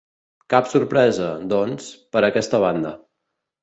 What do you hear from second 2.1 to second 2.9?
per aquesta